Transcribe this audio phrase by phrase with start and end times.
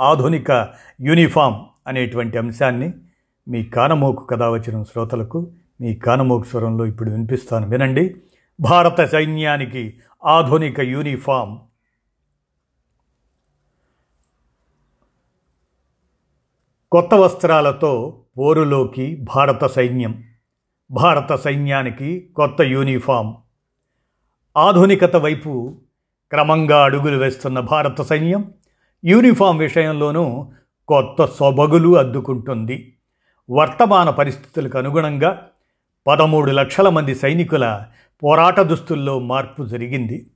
[0.00, 1.54] ఆధునిక యూనిఫామ్
[1.86, 2.92] అనేటువంటి అంశాన్ని
[3.48, 8.16] మీ కానమోకు కథ వచ్చిన శ్రోతలకు మీ కానమోకు స్వరంలో ఇప్పుడు వినిపిస్తాను వినండి.
[8.60, 11.58] భారత సైన్యానికి ఆధునిక యూనిఫామ్.
[16.92, 20.24] కొత్త వస్త్రాలతో పోరులోకి భారత సైన్యం.
[20.90, 23.34] భారత సైన్యానికి కొత్త యూనిఫామ్.
[24.56, 25.80] ఆధునికత వైపు
[26.30, 28.54] క్రమంగా అడుగులు వేస్తున్న భారత సైన్యం
[29.04, 30.52] యూనిఫామ్ విషయంలోనూ
[30.88, 32.92] కొత్త సొబగులు అద్దుకుంటుంది.
[33.50, 35.42] వర్తమాన పరిస్థితులకు అనుగుణంగా
[36.06, 37.82] పదమూడు లక్షల మంది సైనికుల
[38.22, 40.26] పోరాట దుస్తుల్లో మార్పు జరిగింది.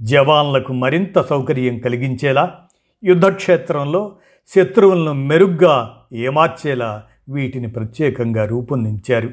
[0.00, 2.60] జవాన్లకు మరింత సౌకర్యం కలిగించేలా
[3.04, 4.16] యుద్ధక్షేత్రంలో
[4.48, 9.30] శత్రువులను మెరుగ్గా ఏమార్చేలా వీటిని ప్రత్యేకంగా రూపొందించారు.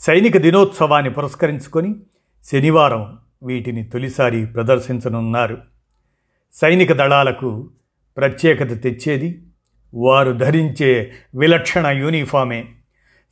[0.00, 1.96] సైనిక దినోత్సవాన్ని పురస్కరించుకొని
[2.44, 5.58] శనివారం వీటిని తొలిసారి ప్రదర్శించనున్నారు.
[6.54, 7.70] సైనిక దళాలకు
[8.16, 9.42] ప్రత్యేకత తెచ్చేది.
[9.94, 12.64] వారు ధరించే విలక్షణ యూనిఫామే.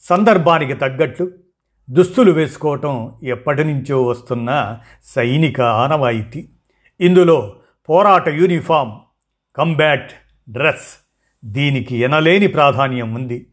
[0.01, 1.31] సందర్భానికి తగ్గట్లు
[1.91, 6.49] దుస్తులు వేసుకోవటం ఎప్పటి నుంచో వస్తున్న సైనిక ఆనవాయితీ.
[7.01, 7.57] ఇందులో
[7.89, 8.93] పోరాట యూనిఫామ్
[9.57, 10.13] కంబాట్
[10.49, 11.07] డ్రెస్
[11.45, 13.47] దీనికి ఎనలేని ప్రాధాన్యం ఉంది.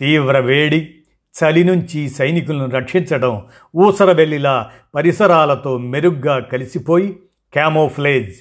[0.00, 0.92] తీవ్ర వేడి
[1.36, 3.42] చలి నుంచి సైనికులను రక్షించడం
[3.76, 7.12] ఊసరవెల్లిలా పరిసరాలతో మెరుగ్గా కలిసిపోయి
[7.52, 8.34] క్యామోఫ్లేజ్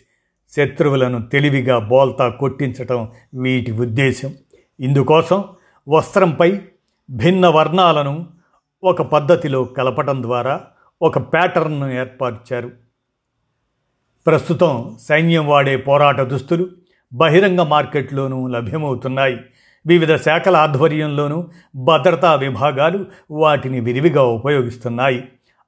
[0.56, 4.34] శత్రువులను తెలివిగా బోల్తా కొట్టించటం వీటి ఉద్దేశం
[4.80, 5.44] ఇందుకోసం
[5.88, 6.62] వస్త్రంపై
[7.10, 8.28] భిన్న వర్ణాలను
[8.84, 10.62] ఒక పద్ధతిలో కలపటం ద్వారా
[11.02, 12.72] ఒక ప్యాటర్న్ను ఏర్పరిచారు
[14.28, 16.70] ప్రస్తుతం సైన్యం వాడే పోరాట దుస్తులు
[17.14, 19.38] బహిరంగ మార్కెట్లోనూ లభ్యమవుతున్నాయి.
[19.88, 25.24] వివిధ శాఖల ఆధ్వర్యంలోనూ భద్రతా విభాగాలు వాటిని విరివిగా ఉపయోగిస్తున్నాయి.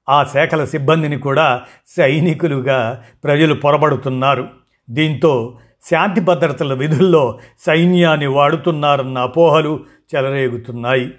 [0.09, 1.61] ఆ శాఖల సిబ్బందిని కూడా
[1.97, 4.66] సైనికులుగా ప్రజలు పొరబడుతున్నారు.
[4.89, 5.57] దీంతో
[5.89, 9.79] శాంతి భద్రతల విధుల్లో సైన్యాన్ని వాడుతున్నారన్న అపోహలు
[10.15, 11.11] చెలరేగుతున్నాయి.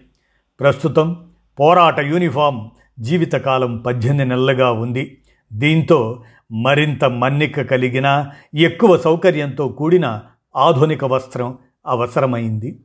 [0.60, 1.28] ప్రస్తుతం
[1.60, 2.70] పోరాట యూనిఫామ్
[3.00, 5.18] జీవితకాలం పద్దెనిమిది నెలలుగా ఉంది.
[5.52, 10.20] దీంతో మరింత మన్నిక కలిగిన ఎక్కువ సౌకర్యంతో కూడిన
[10.56, 12.80] ఆధునిక వస్త్రం అవసరమైంది.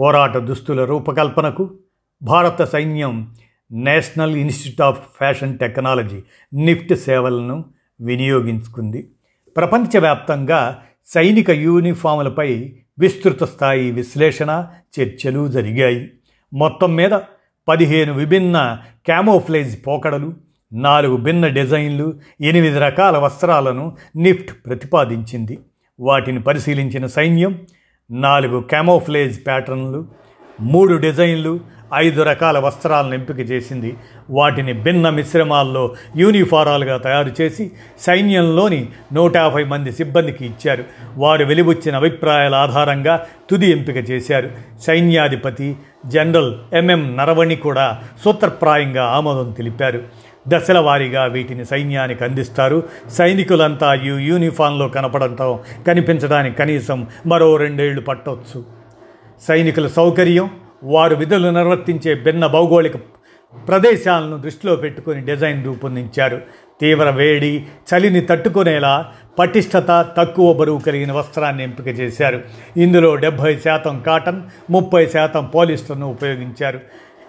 [0.00, 1.78] పోరాట దుస్తుల రూపకల్పనకు
[2.22, 3.34] భారత సైన్యం
[3.72, 6.22] National Institute of Fashion Technology
[6.54, 7.64] NIFT సేవలను
[8.00, 9.10] వినియోగించుకుంది.
[9.58, 14.66] ప్రపంచవ్యాప్తంగా సైనిక యూనిఫాములపై విస్తృత స్థాయి విశ్లేషణ
[15.00, 16.10] చర్చలు జరిగాయి.
[16.54, 17.18] మొత్తం మీద
[17.68, 20.34] పదిహేను విభిన్న క్యామోఫ్లేజ్ పోకడలు
[20.72, 25.58] నాలుగు భిన్న డిజైన్లు ఎనిమిది రకాల వస్త్రాలను నిఫ్ట్ ప్రతిపాదించింది.
[26.00, 27.66] వాటిని పరిశీలించిన సైన్యం
[28.10, 30.06] నాలుగు క్యామోఫ్లేజ్ ప్యాటర్న్లు
[30.60, 31.60] మూడు డిజైన్లు
[31.94, 33.96] ఐదు రకాల వస్త్రాలను ఎంపిక చేసింది.
[34.30, 40.84] వాటిని భిన్న మిశ్రమాల్లో యూనిఫారాలుగా తయారు చేసి సైన్యంలోని నూట యాభై మంది సిబ్బందికి ఇచ్చారు.
[41.16, 44.50] వారు వెలిబుచ్చిన అభిప్రాయాల ఆధారంగా తుది ఎంపిక చేశారు.
[44.80, 50.02] సైన్యాధిపతి జనరల్ ఎంఎం నరవణి కూడా సూత్రప్రాయంగా ఆమోదం తెలిపారు.
[50.48, 52.82] దశల వారీగా వీటిని సైన్యానికి అందిస్తారు.
[53.08, 58.64] సైనికులంతా ఈ యూనిఫామ్లో కనపడటం కనిపించడానికి కనీసం మరో రెండేళ్ళు పట్టవచ్చు
[59.48, 60.50] సైనికుల సౌకర్యం
[60.82, 62.96] వారు విధులు నిర్వర్తించే భిన్న భౌగోళిక
[63.68, 66.40] ప్రదేశాలను దృష్టిలో పెట్టుకుని డిజైన్ రూపొందించారు.
[66.80, 72.42] తీవ్ర వేడి చలిని తట్టుకునేలా పటిష్టత తక్కువ బరువు కలిగిన వస్త్రాన్ని ఎంపిక చేశారు.
[72.76, 76.80] ఇందులో డెబ్భై శాతం కాటన్ ముప్పై శాతం పోలిస్టర్ను ఉపయోగించారు.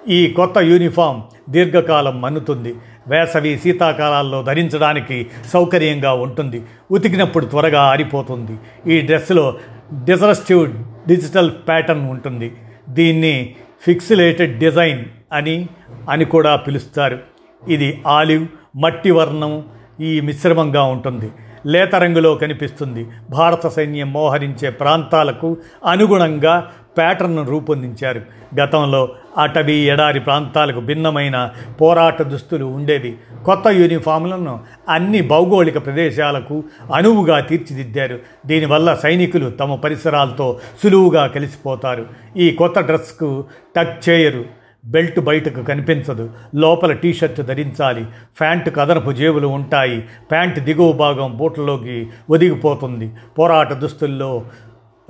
[0.08, 2.76] ఈ కొత్త యూనిఫామ్ దీర్ఘకాలం మన్నుతుంది.
[3.08, 6.64] వేసవి శీతాకాలాల్లో ధరించడానికి సౌకర్యంగా ఉంటుంది.
[6.92, 8.58] ఉతికినప్పుడు త్వరగా ఆరిపోతుంది.
[8.94, 9.58] ఈ డ్రెస్లో
[9.94, 10.74] డిజరస్టివ్
[11.08, 12.52] డిజిటల్ ప్యాటర్న్ ఉంటుంది.
[12.90, 13.56] దీన్ని
[13.86, 15.70] ఫిక్సిలేటెడ్ డిజైన్ అని
[16.10, 17.20] అని కూడా పిలుస్తారు.
[17.68, 19.66] ఇది ఆలివ్ మట్టి వర్ణం
[20.02, 21.32] ఈ మిశ్రమంగా ఉంటుంది.
[21.66, 23.08] లేత రంగులో కనిపిస్తుంది.
[23.30, 28.22] భారత సైన్యం మోహరించే ప్రాంతాలకు అనుగుణంగా ప్యాటర్న్ను రూపొందించారు.
[28.60, 31.52] గతంలో అటవీ ఎడారి ప్రాంతాలకు భిన్నమైన
[31.82, 33.18] పోరాట దుస్తులు ఉండేవి.
[33.46, 34.60] కొత్త యూనిఫామ్లను
[34.90, 36.64] అన్ని భౌగోళిక ప్రదేశాలకు
[36.94, 38.20] అనువుగా తీర్చిదిద్దారు.
[38.46, 42.06] దీనివల్ల సైనికులు తమ పరిసరాలతో సులువుగా కలిసిపోతారు.
[42.38, 43.46] ఈ కొత్త డ్రెస్కు
[43.76, 44.46] టక్ చేయరు.
[44.86, 46.30] బెల్ట్ బయటకు కనిపించదు.
[46.56, 48.06] లోపల టీషర్ట్ ధరించాలి.
[48.40, 50.06] ప్యాంటు కదనపు జేబులు ఉంటాయి.
[50.32, 53.12] ప్యాంటు దిగువ భాగం బూట్లలోకి ఒదిగిపోతుంది.
[53.40, 54.44] పోరాట దుస్తుల్లో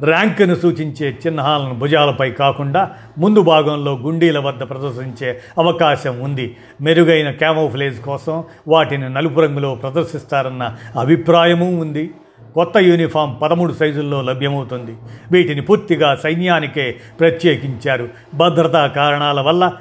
[0.04, 6.58] ర్యాంకును సూచించే చిహ్నాలను భుజాలపై కాకుండా ముందు భాగంలో గుండీల వద్ద ప్రదర్శించే అవకాశం ఉంది.
[6.82, 12.12] మెరుగైన క్యామోఫ్లేజ్ కోసం వాటిని నలుపు రంగులో ప్రదర్శిస్తారన్న అభిప్రాయమూ ఉంది.
[12.56, 14.96] కొత్త యూనిఫామ్ పదమూడు సైజుల్లో లభ్యమవుతుంది.
[15.32, 18.10] వీటిని పూర్తిగా సైన్యానికే ప్రత్యేకించారు.
[18.36, 19.74] భద్రతా కారణాల వల్ల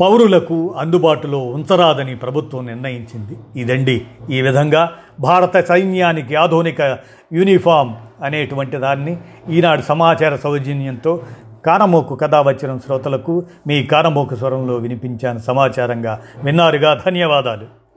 [0.00, 3.60] పౌరులకు అందుబాటులో ఉంచరాదని ప్రభుత్వం నిర్ణయించింది.
[3.60, 6.98] ఇదండి ఈ విధంగా భారత సైన్యానికి ఆధునిక
[7.32, 9.16] యూనిఫామ్ అనేటువంటి దాన్ని
[9.50, 11.22] ఈనాడు సమాచార సౌజన్యంతో
[11.66, 17.02] కానమోకు కథావచనం వచ్చిన శ్రోతలకు మీ కానమోకు స్వరంలో వినిపించాను సమాచారంగా విన్నారుగా.
[17.06, 17.87] ధన్యవాదాలు.